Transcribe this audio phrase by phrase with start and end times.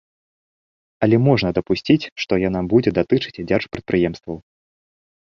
[1.07, 4.37] Але можна дапусціць, што яна будзе датычыць дзяржпрадпрыемстваў.